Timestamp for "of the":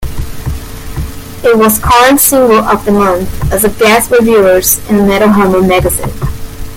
2.57-2.91